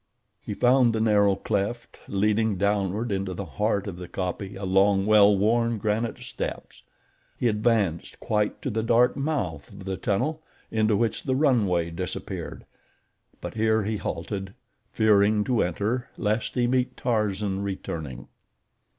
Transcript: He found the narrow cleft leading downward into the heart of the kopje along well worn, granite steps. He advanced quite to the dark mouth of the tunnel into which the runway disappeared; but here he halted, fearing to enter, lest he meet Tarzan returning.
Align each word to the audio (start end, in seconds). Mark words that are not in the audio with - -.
He 0.41 0.55
found 0.55 0.93
the 0.93 0.99
narrow 0.99 1.35
cleft 1.35 1.99
leading 2.07 2.57
downward 2.57 3.11
into 3.11 3.35
the 3.35 3.45
heart 3.45 3.85
of 3.85 3.97
the 3.97 4.07
kopje 4.07 4.55
along 4.59 5.05
well 5.05 5.37
worn, 5.37 5.77
granite 5.77 6.17
steps. 6.23 6.81
He 7.37 7.47
advanced 7.47 8.19
quite 8.19 8.63
to 8.63 8.71
the 8.71 8.81
dark 8.81 9.15
mouth 9.15 9.71
of 9.71 9.85
the 9.85 9.97
tunnel 9.97 10.41
into 10.71 10.97
which 10.97 11.21
the 11.21 11.35
runway 11.35 11.91
disappeared; 11.91 12.65
but 13.41 13.53
here 13.53 13.83
he 13.83 13.97
halted, 13.97 14.55
fearing 14.91 15.43
to 15.43 15.61
enter, 15.61 16.09
lest 16.17 16.55
he 16.55 16.65
meet 16.65 16.97
Tarzan 16.97 17.61
returning. 17.61 18.27